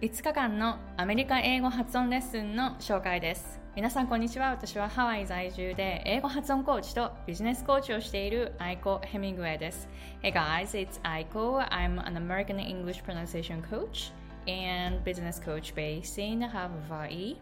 [0.00, 3.58] 5日間のアメリカ英語発音レッスンの紹介です。
[3.74, 4.50] 皆さんこんにちは。
[4.50, 9.88] 私はハワイ在住で英語発音コーチとビジネスコーチをしているアイコ・ヘミングウェイです。
[10.22, 11.68] Hey guys, it's Aiko.
[11.70, 14.12] I'm an American English pronunciation coach
[14.46, 17.36] and business coach based in Hawaii.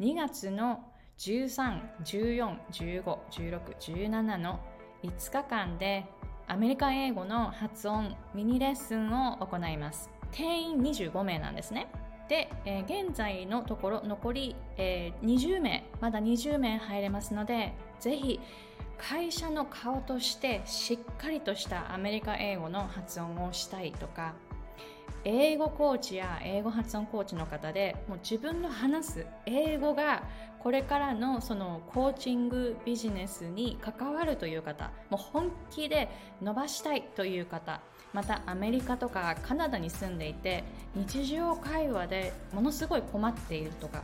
[0.00, 0.80] 2月の
[1.18, 4.58] 13、14、15、16、17の
[5.04, 6.06] 5日間で
[6.48, 10.11] アメリカ英語の発音ミニレッスンを行います。
[10.32, 11.88] 定員25名なんですね。
[12.28, 18.40] で、えー、現在のところ残り、えー、20名まだ20名入れますのでぜひ
[18.96, 24.34] 会社の顔としてしっかりとしたアメリカ英語の発音をしたいとか
[25.24, 30.22] 英語コーチや英語発音コーチの方でもう自分の話す英語が
[30.58, 36.08] これからのそのコーチングビジネスに関わるという方もう本気で
[36.40, 37.80] 伸ばしたいという方
[38.12, 44.02] またアメリカとかカナダに住んでいて日常会話でものすごい困っているとか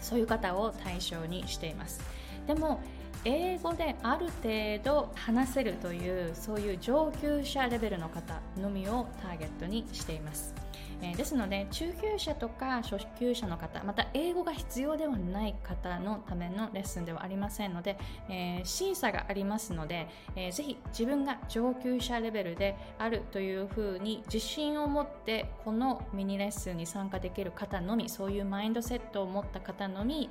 [0.00, 2.00] そういう方を対象にしています。
[2.46, 2.80] でも
[3.24, 10.54] 英語である程度話せるというそういう上級者レベルの方のみをターゲットにしています。
[11.02, 30.30] えー、ですので中級者とか初級者の方また英語が必要ではない方のためのレッスンではありませんので、えー、審査がありますので、えー、ぜひ自分が上級者レベルであるというふうに自信を持ってこのミニレッスンに参加できる方のみそういうマインドセットを持った方のみ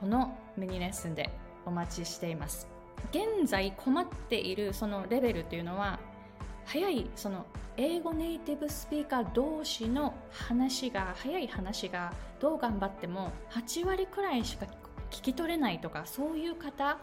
[0.00, 1.28] このミニレッスンで
[1.70, 2.68] お待ちしています。
[3.10, 5.98] 現在困っているそのレベルというのは
[6.66, 14.66] 早いその英語ネイティブスピーカー同士の話が早い話がどう頑張っても8割くらいしか
[15.10, 16.98] 聞き取れないとかそういう方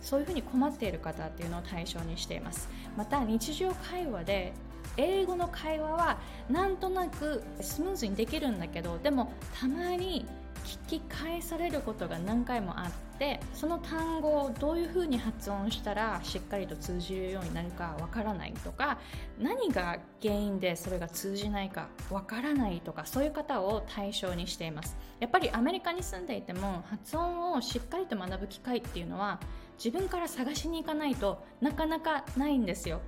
[0.00, 2.68] そういうふうに困っている方っていうのを対象にしています。
[2.96, 4.52] また日常会話で
[4.96, 10.24] 英語の会話はなんとなくスムーズにできるんだけどでもたまに
[10.88, 18.98] 聞き返されることが何回もあってその単語をどういうふうに発音したらしっかりと通じるようになるかわからないとか
[19.38, 24.96] 何が原因でそれが通じないかわからないとかそういう方を対象にしています。
[25.20, 29.40] やっぱりアメリカに住んでいても発音をしっかりと学ぶ機会っていうのは
[29.82, 33.00] 自分から探しに行かないとなかなかないんですよ。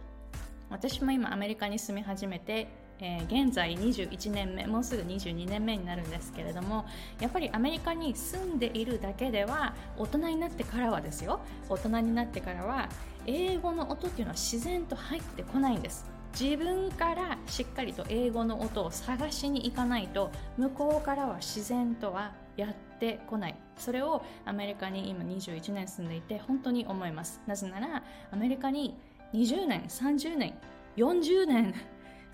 [0.71, 6.87] 私も今アメリカに住み始めてえー、現在21年目もうすぐ22年目になるんですけれども
[7.21, 11.41] やっぱりアメリカに住んでいるだけでは大人になってからはですよ。
[11.69, 12.89] 大人になってからは
[13.27, 16.07] 英語の音っていうのは自然と入ってこないんです。
[16.39, 23.57] 自分からしっかりと英語の音を探しに行かないと向こうからは自然とはやってこない。
[23.77, 27.41] それをアメリカに今21年住んでいて本当に思います。
[27.47, 28.97] なぜならアメリカに
[29.33, 30.55] 20年30年
[30.97, 31.75] 40年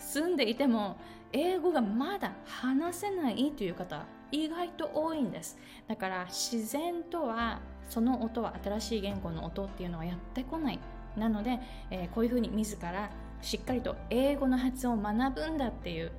[0.03, 0.97] 住んでいても
[1.33, 5.59] 英語がまだ話せないという方意外と多いんです。
[5.87, 10.79] だから自然とはその音は新しい言語の音っていうのはやってこない。
[11.17, 13.11] なので、えー、こういうふうに自ら
[13.43, 16.13] しっかりと英語の発音を学ぶんだっていう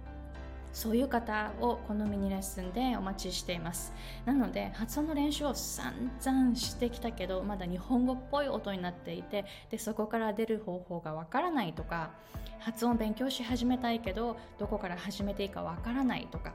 [0.74, 3.94] そういう方をこのミニレッスンでお待ちしています。
[4.26, 12.12] なので発音の練習を散々してきたけどまだ日本語っぽい音になっていてでそこから出る方法がわからないとか
[12.60, 16.54] 発音勉強し始めたいけどどこから始めていいかわからないとか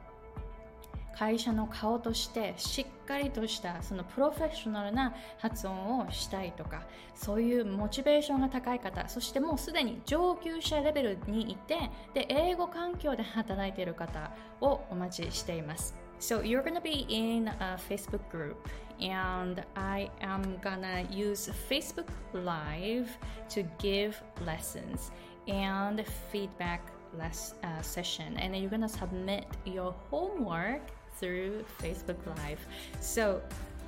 [1.19, 6.83] 会社の顔としてしっかりとしたそのプロフェッショナルな発音をしたいとか
[7.17, 14.31] そういうモチベーションが高い方そしてもうすでに上級者レベルにいてで英語環境で働いている方
[14.61, 18.57] をお待ちしています So you're gonna be in a Facebook group
[19.01, 23.09] and I am gonna use Facebook Live
[23.51, 25.11] to give lessons
[25.49, 26.81] and feedback
[27.17, 30.83] less uh, session and you're gonna submit your homework
[31.21, 32.61] through Facebook Live.
[33.01, 33.41] So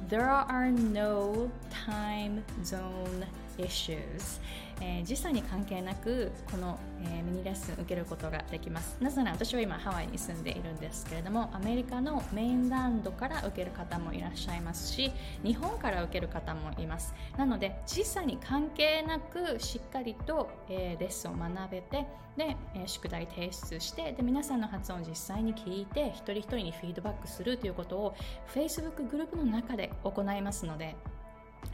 [0.08, 3.26] there are no time zone
[3.62, 4.40] issues.
[4.80, 15.12] えー、時差に関係なくこの、えー、ミニレッスン受けることができますなぜなら私は今ハワイに住んでいるんですけれどもアメリカのメインランドから受ける方もいらっしゃいますし
[15.44, 28.16] 日本から受ける方もいますなので時差に関係なくしっかりと、えー、レッスンを学べてで、え、宿題提出してで皆さんの発音を実際に聞いて一人一人にフィードバックするということを
[28.54, 30.96] Facebook グループの中で行いますので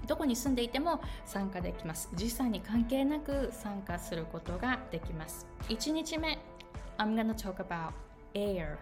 [0.06, 2.08] どこに住んでいても参加できます。
[2.14, 5.47] 時差に関係なく参加することができます。
[5.69, 6.38] 1日目、
[6.99, 7.93] I'm gonna talk about
[8.35, 8.79] air.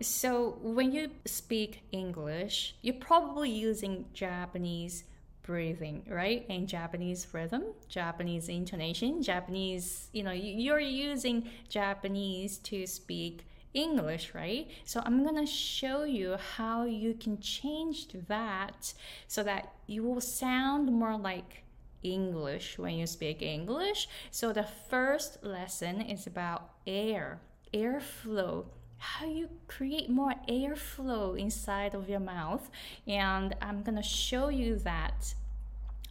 [0.00, 5.04] So, when you speak English, you're probably using Japanese
[5.42, 6.44] breathing, right?
[6.48, 13.46] And Japanese rhythm, Japanese intonation, Japanese, you know, you're using Japanese to speak
[13.78, 14.66] English, right?
[14.84, 18.94] So I'm gonna show you how you can change that
[19.26, 21.64] so that you will sound more like
[22.02, 24.08] English when you speak English.
[24.30, 27.40] So the first lesson is about air,
[27.72, 28.66] airflow.
[28.98, 32.68] How you create more airflow inside of your mouth,
[33.06, 35.34] and I'm gonna show you that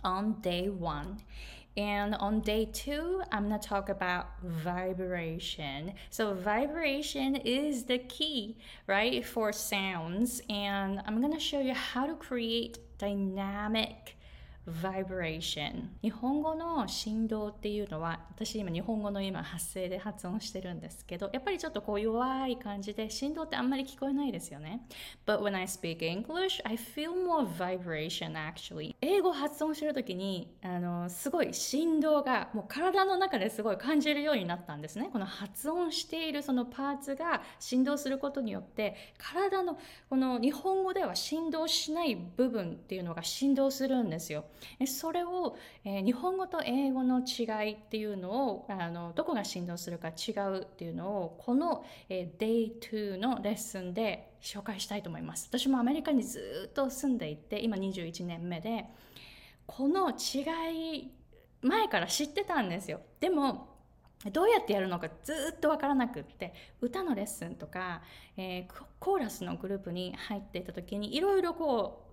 [0.04, 1.22] on day one.
[1.78, 5.94] And on day two, I'm gonna talk about vibration.
[6.10, 8.58] So, vibration is the key,
[8.88, 10.42] right, for sounds.
[10.50, 14.17] And I'm gonna show you how to create dynamic
[14.72, 15.90] vibration.
[16.02, 24.88] 日本語の振動っていうのは私今日本語の今発声で発音してるんですけどやっぱりちょっとこう弱い感じで振動ってあんまり聞こえないですよね。
[25.26, 28.96] But when I speak English I feel more vibration actually.
[29.02, 35.10] 英語発音してる時にあのすごい振動がもう体の中ですごい感じるようになったんですね。
[35.12, 39.78] この発音しているそのパーツが振動することによって体の
[40.10, 44.46] この日本語では振動しない部分っていうのが振動するんですよ。
[44.86, 55.48] それを、えー、日本語と英語の違いっていうのをあのどこが振動するか違うっていうのをこの、えー、Day2 のレッスンで紹介したいと思います。
[55.50, 58.86] 私もアメリカにずっと住んでいて今21年目で
[59.66, 61.12] この違い
[61.62, 63.02] 前から知ってたんですよ。
[63.20, 63.78] でも
[64.32, 68.02] どうやってやるのかずっと分からなくって歌のレッスンとか、
[68.36, 72.07] えー、コーラスのグループに入っていた時にいろいろこう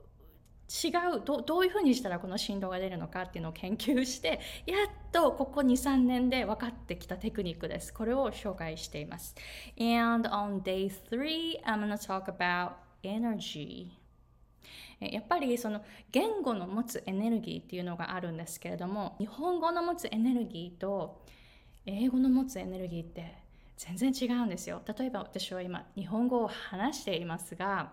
[0.82, 1.22] 違う。
[1.24, 7.94] どどういうふうにしたらこの振動が出るのかっていうのを研究して やっとここ23年で分かってきたテクニックです。
[7.94, 9.36] これを紹介しています。
[9.78, 12.72] And on day 3 I'm gonna talk about
[13.02, 13.90] energy.
[15.00, 21.22] やっぱりその言語の持つエネルギーっていうのがあるんですけれども日本語の持つエネルギーと
[21.84, 23.36] 英語の持つエネルギーって
[23.76, 24.82] 全然違うんですよ。
[24.98, 27.92] 例えば私は今日本語を話していますが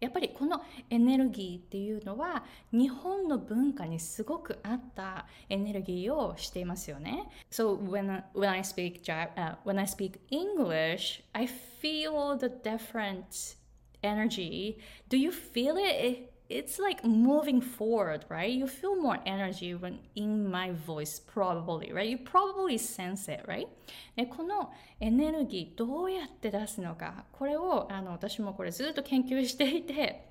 [0.00, 7.28] やっぱりこのエネルギーっていうのは日本の文化にすごく合ったエネルギーをしていますよね。
[7.50, 13.56] So when, when, I, speak, uh, when I speak English, I feel the different
[14.02, 14.78] energy.
[15.08, 16.37] Do you feel it?
[16.48, 18.50] It's like moving forward, right?
[18.50, 22.08] You feel more energy when in my voice, probably, right?
[22.08, 23.68] You probably sense it, right?
[24.16, 30.26] でこのエネルギーどうやって出すのか、これをあの私もこれずっと研究していて、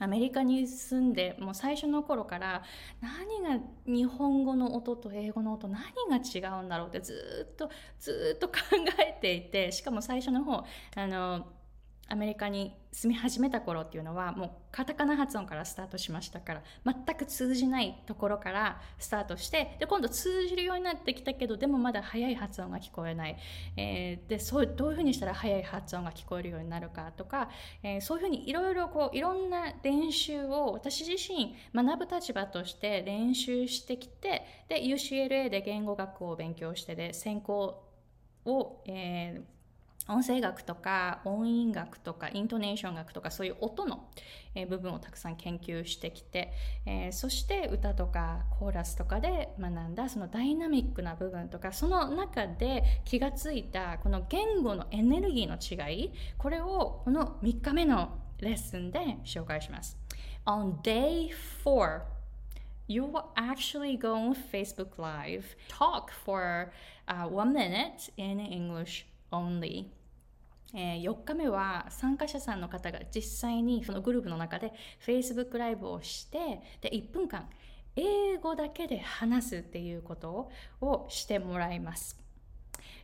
[0.00, 2.64] アメリカに住んでもう最初の頃から
[3.00, 7.70] 何が日本語の音と英語の音何が違うんだろうってずっと
[8.00, 8.54] ずっと考
[8.98, 10.64] えていてしかも最初の方
[10.96, 11.46] あの
[12.12, 23.38] アメリカに住み始めた頃っていうのはもうカタカナ発音からスタートしましたから全く通じないところからスタートしてで今度通じるようになってきたけどでもまだ早い発音が聞こえない、
[23.78, 27.48] えー、でそうどういうふうにしたら早い発音が聞こえるようになるかとか、
[27.82, 37.82] えー、そういうふうにいろいろこういろんな練習を私自身学ぶ立場として練習してきてで UCLA で言語学を勉強してで専攻
[38.44, 39.61] を、えー
[40.08, 44.08] 音声学とか音韻学とかイントネーション学とかそういう音の、
[44.68, 46.52] 部分をたくさん研究してきて、
[46.84, 59.96] えー、そして歌とかコーラスとかで学んだそのダイナミックな部分とかその中で気がついたこの言語のエネルギーの違いこれをこの3日目のレッスンで紹介します。
[60.44, 61.30] On day
[61.64, 62.02] 4
[62.88, 66.72] you will actually go on Facebook Live, talk for
[67.08, 69.06] uh, one minute in English.
[69.32, 69.86] Only
[70.74, 74.72] えー、4日目は参加者さんの方が実際にそのグループの中で
[75.06, 77.46] Facebook ライブをしてで1分間
[77.94, 82.18] 英語だけで話すっていうことをしてもらいます。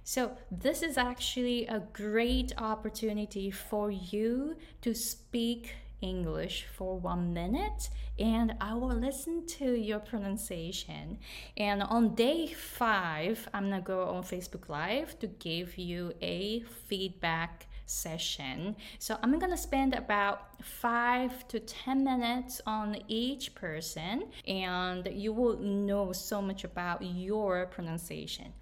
[0.03, 5.67] So, this is actually a great opportunity for you to speak
[6.02, 7.90] English for one minute
[8.20, 11.18] and I will listen to your pronunciation.
[11.58, 17.68] And on day five, I'm gonna go on Facebook Live to give you a feedback
[17.86, 18.76] session.
[19.00, 25.58] So I'm gonna spend about five to 10 minutes on each person, and you will
[25.58, 28.54] know so much about your pronunciation.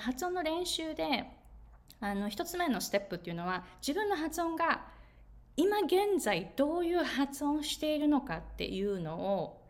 [0.00, 1.24] 発音の練習で
[2.00, 4.84] あの一つ目のステップっていうのは自分の発音が
[5.61, 9.61] 今現在どういう発音しているのかっていうのを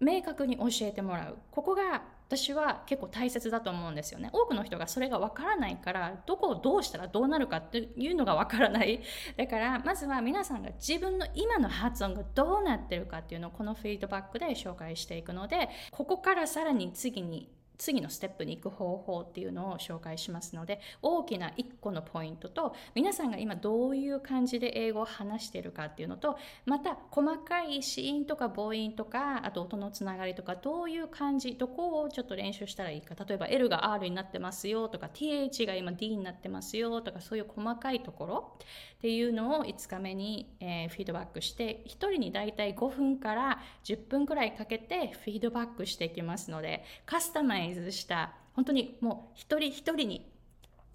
[0.00, 1.38] 明確に教えてもらう。
[1.52, 4.30] ここが私は結構大切だと思うんですよね。
[4.32, 9.00] 多くの人がそれがわからないからどこをどうしたらどうなるかっていうのがわからない。
[9.36, 17.48] だからまずは皆さんが自分の今の発音がどうなってるかっていうのをこのフィードバックで紹介していくのでここからさらに次に
[17.78, 38.52] 次のステップに行く方法っていうのを紹介しますので大きな1個のポイントと皆さんが今どういう感じで英語を話しているかっていうのとまた細かい子音とか母音とかあと音のつながりとかどういう感じどこをちょっと練習したらいいか例えば L が R になってますよとか TH が今 D になってますよとかそういう細かいところ
[38.96, 50.32] っていうのを5日目に、え、フィードバックして1人にだいたい5分から10分くらいかけてフィードバックしていきますのでカスタマイズした本当にもう一人一人に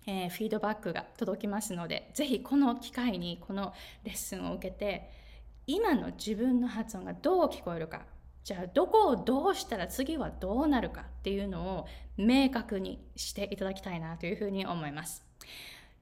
[0.07, 3.73] えー、フィードバックが届きますので、ぜひこの機会にこの
[4.03, 5.11] レッスンを受けて、
[5.67, 8.01] 今の自分の発音がどう聞こえるか、
[8.43, 11.87] じゃあどこをどうしたら次はどうなるかっていうのを
[12.17, 15.23] 明確にしていただきたいなというふうに思います。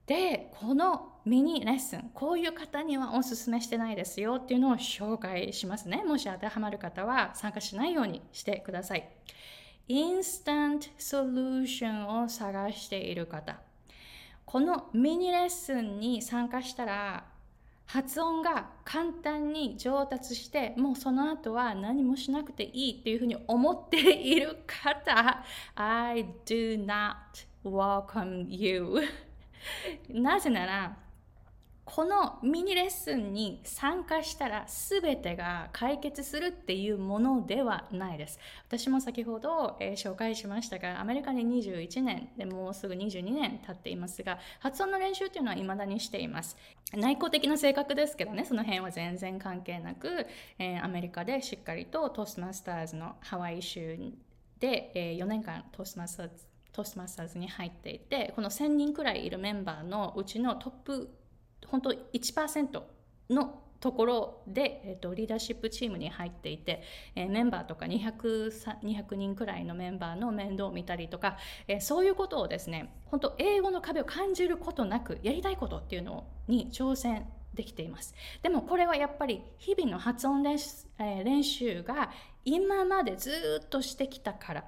[0.05, 6.03] で、このミニレッスン、こういう方にはおすすめしてないですよっていうのを紹介しますね。
[6.05, 9.07] もし当てはまる方は参加しないようにしてください。
[9.91, 13.59] インスタントソリューションを探している方。
[14.45, 17.23] このミニレッスンに参加したら
[17.87, 25.43] 発音が簡単に上達してもうその後は何もしなくていいっていうふうに思っている方
[25.73, 27.15] I do not
[27.63, 29.01] welcome you
[30.09, 30.97] なぜなら
[31.91, 38.39] このミニレッスンに参加したら全てが解決するっていうものではないです。
[38.67, 46.57] 私も先ほど、えー、紹介しましたが、アメリカに21年でもうすぐ22年経っていますが、発音の練習っていうのは未だにしています。
[46.93, 50.27] 内向的な性格ですけどね、その辺は全然関係なく、
[50.59, 53.97] えー、アメリカでしっかりとトーストマスターズのハワイ州
[54.59, 61.09] で、えー、4年間トーストマスターズトーストマスターズに入っていて、この1000人くらいいるメンバーのうちのトップ
[61.71, 62.81] 本当1%
[63.29, 66.83] のところで、えーと、リーダーシップチームに入っていて、
[67.15, 68.51] えー、メンバーとか 200,
[68.83, 78.13] 200人くらいのメンバーの面倒を見たりとか、えー、そういうことをですね本当英語の壁を感じることなくやりたいことっていうのに挑戦できています。
[78.41, 82.11] でもこれはやっぱり日々の発音練習,、えー、練習が
[82.45, 84.65] 今までずっとしてきたから。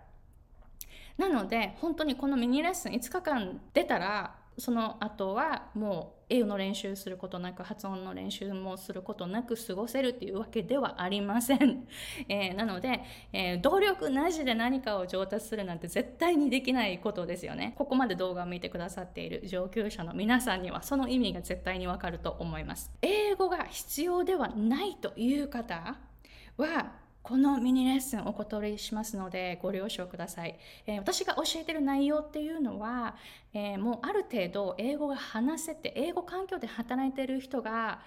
[1.17, 11.88] なので本当にこのミニレッスン5日間出たらその後はもう英語の練習することなく発音の練習もすることなく過ごせるっていうわけではありません、
[12.29, 13.01] えー、なので、
[13.34, 17.74] えー、努力なしで何かを上達するなんて絶対にできないことですよね。
[17.77, 22.91] ここまで動画を見てくださっている上級者の皆さんにはその意味が絶対にわかると思います。
[23.01, 25.98] 英語が必要ではないという方
[26.58, 33.16] はこのミニレッスンお断りしますのでご了承ください、えー、私が教えてる内容っていうのは、
[33.54, 38.00] えー、もうある程度英語が話せて英語環境で働いてる人が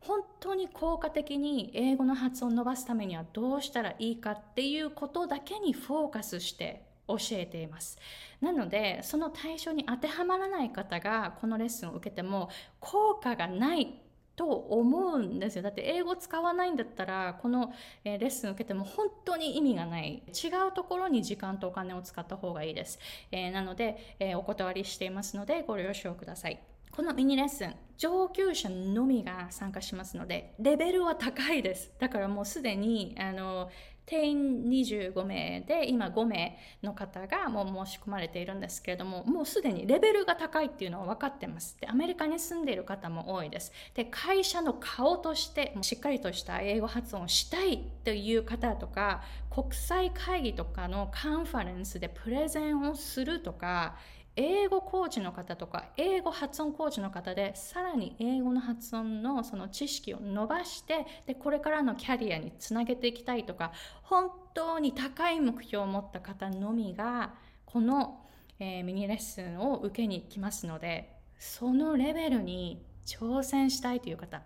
[0.00, 7.98] 本当に効果的に英語の発音を伸ばすためにはどうしたらいいかっていうことだけにフォーカスして教えています。
[8.40, 12.48] なのでその対象に当てはまらない方がこのレッスンを受けても
[12.80, 14.01] 効果がない
[14.34, 15.62] と思うんですよ。
[15.62, 17.72] だって英語使わないんだったらこの、
[18.04, 20.22] レッスン受けても本当に意味がない。
[20.32, 22.98] 違うところに時間とお金を使った方がいいです、
[23.30, 26.60] えー、なので、えー、お断りしていますのでご了承ください。
[26.90, 31.90] このミニレッスン上級者のみが参加しますのでレベルは高いです。
[31.98, 33.70] だからもうすでにあの
[34.06, 41.76] 定員25名で今5名の方がもう申し込まれているんですけれどももうすでにレベルが高いっていうのは分かってます。
[41.80, 43.72] でアメリカに住んでいる方も多いです。
[43.94, 53.96] で会社の顔としてしっかりとした英語発音をしたいという方とか国際会議とかのカンファレンスでプレゼンをするとか
[54.36, 63.72] 英語コーチの方とか英語発音コーチの方でさらに英語の発音のその知識を伸ばしてでこれからのキャリアにつなげていきたいとか
[64.02, 67.34] 本当に高い目標を持った方のみが
[67.66, 68.20] この、
[68.58, 74.42] えー、ミニレッスンを受けに来ますのでそのレベルに挑戦したいという方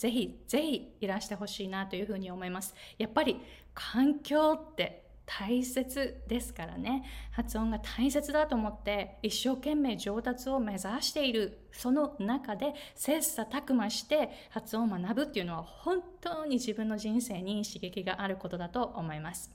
[0.00, 2.74] ぜひぜひいらしてほしいなというふうに思います。
[2.96, 3.38] やっぱり
[3.74, 4.99] 環境って
[5.38, 7.04] 大切ですからね。
[7.30, 11.58] 発音が大切だと思って一生懸命上達を目指している。
[11.72, 19.50] その中で切磋琢磨して発音を学ぶっていうのは本当に自分の人生に刺激があることだと思います。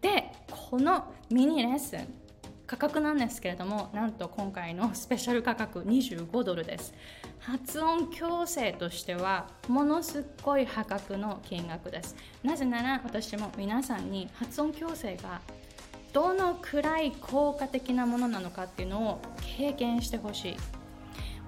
[0.00, 2.29] でこのミニレッスン。
[2.70, 6.94] 価格なんですけれどもなんと今回のスペシャル価格25ドルです。
[7.40, 12.14] 発音矯正としてはものすっごい破格の金額です。
[12.44, 15.40] なぜなら私も皆さんに発音矯正が
[16.12, 20.56] どのくらい効果的なものなのかっていうのを経験してほしい。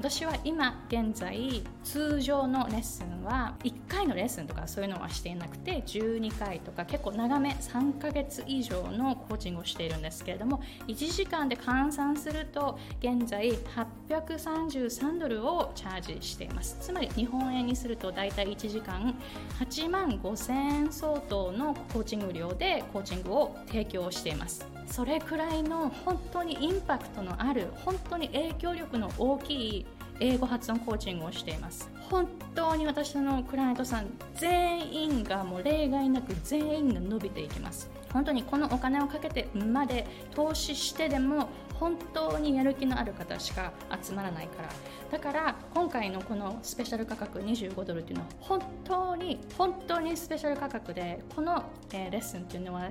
[0.03, 13.53] 私は今現在通常のレッスンは1回のレッスンとかそういうのはしていなくて12回とか結構長め3ヶ月以上のコーチングをしているんですけれども1時間で換算すると現在
[14.09, 16.79] 833ドルをチャージしています。
[16.81, 19.15] つまり日本円にすると大体1時間
[19.61, 24.67] 8万5000円相当のコーチング料でコーチングを提供しています。
[24.93, 29.87] それくらいの本当にインパクトのある本当に影響力の大きい
[30.21, 31.91] 英語発音コーチングをしています。
[32.11, 37.91] 本当に私のクライアントさん全員がもう例外なく全員が伸びていきます。
[38.13, 41.49] 本当にこのお金をかけてまで投資してでも
[41.81, 43.73] 本当にやる気のある方しか
[44.03, 44.69] 集まらないから。
[45.11, 52.91] だから今回のこのスペシャル価格25ドルっていうのは本当に本当にスペシャル価格でこの、レッスンっていうのは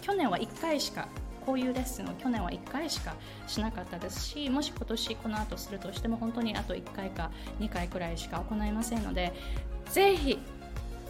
[0.00, 1.08] 去年は1回しか
[1.44, 3.14] こういうレッスンを去年は1回しか
[3.46, 9.32] しなかったですしもし今年この後するとしても本当にあと1回か2回くらいしか行いませんので
[9.90, 10.38] ぜひ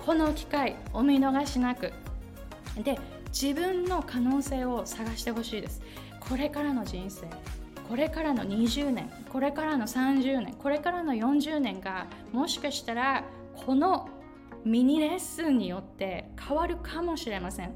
[0.07, 1.93] この機会お見逃しなく。
[2.83, 5.83] で自分の可能性を探してほしいです。
[6.21, 7.27] これからの人生
[7.89, 13.25] これからの20年これからの30年これからの40年がもしかしたら
[13.57, 14.09] この
[14.65, 17.75] ミニレッスンによって変わるかもしれません。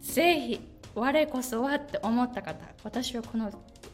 [0.00, 0.60] ぜひ
[0.94, 3.50] 我こそはって思った方私はこの、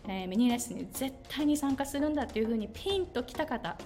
[0.08, 3.76] えー、ミニレッスンに絶対に参加するんだというふうにピンときた方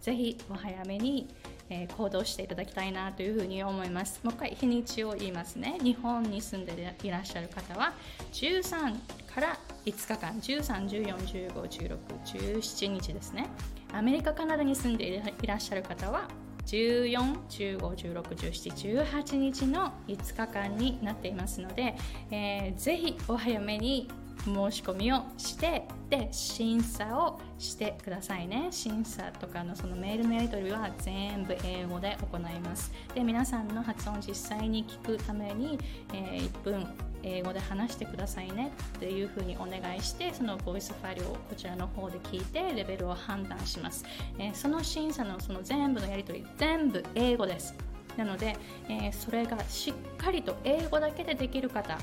[0.00, 1.28] ぜひお早めに、
[1.68, 4.20] えー、行動していただきたいなというふうに思います。
[4.22, 5.78] もう一回日にちを言いますね。
[5.82, 7.92] 日本に住んでいらっしゃる方は
[8.32, 8.94] 13
[9.34, 13.48] から5日間1314151617日ですね。
[13.92, 16.28] アメリカカナダに住んでいらっしゃる方は
[16.66, 21.96] 14、15、16、17、18日の5日間になっていますので、
[22.30, 24.08] えー、ぜひお早めに
[24.46, 28.68] 申し込みをしてで審査をしてくださいね。
[28.70, 32.92] 審査とかのそのメールのやり取りは全部英語で行います。
[33.14, 35.78] で皆さんの発音を実際に聞くために、
[36.12, 36.86] えー、1分
[37.22, 38.72] 英語で話してくださいね。
[38.96, 44.04] っていうふうにお願いしてそのボイスファイルをこちらの方で聞いてレベルを判断します、
[44.38, 47.74] えー、その審査のその全部のやり取り全部英語です。
[48.16, 48.56] なので、
[48.88, 51.98] えー、それがしっかりと英語だけでできる方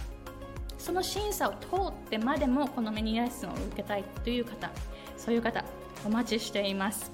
[0.84, 4.69] その審査を通ってまでもこのミニレッスンを受けたいという方
[5.15, 5.63] そういう方
[6.06, 7.10] お待ちしています。